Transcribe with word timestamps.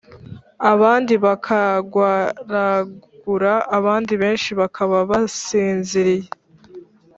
abandi 0.71 1.13
bakarwaragura, 1.25 3.53
abandi 3.77 4.13
benshi 4.21 4.49
bakaba 4.59 4.97
basinziriye 5.09 6.27